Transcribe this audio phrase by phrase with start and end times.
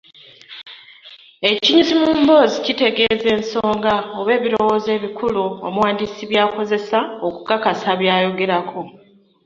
[1.49, 8.81] Ekinyusi mu mboozi kitegeeza ensonga oba ebirowoozo ebikulu omuwandiisi by’akozesa okukakasa ky’ayogerako.